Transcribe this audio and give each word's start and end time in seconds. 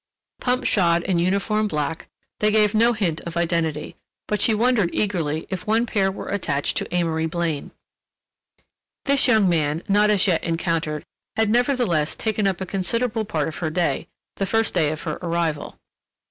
Pump 0.39 0.65
shod 0.65 1.03
in 1.03 1.19
uniform 1.19 1.67
black, 1.67 2.07
they 2.39 2.49
gave 2.49 2.73
no 2.73 2.93
hint 2.93 3.21
of 3.21 3.37
identity, 3.37 3.95
but 4.27 4.41
she 4.41 4.55
wondered 4.55 4.89
eagerly 4.93 5.45
if 5.51 5.67
one 5.67 5.85
pair 5.85 6.11
were 6.11 6.29
attached 6.29 6.75
to 6.77 6.91
Amory 6.91 7.27
Blaine. 7.27 7.69
This 9.05 9.27
young 9.27 9.47
man, 9.47 9.83
not 9.87 10.09
as 10.09 10.25
yet 10.25 10.43
encountered, 10.43 11.03
had 11.35 11.51
nevertheless 11.51 12.15
taken 12.15 12.47
up 12.47 12.59
a 12.61 12.65
considerable 12.65 13.25
part 13.25 13.47
of 13.47 13.57
her 13.57 13.69
day—the 13.69 14.45
first 14.47 14.73
day 14.73 14.89
of 14.91 15.01
her 15.03 15.19
arrival. 15.21 15.77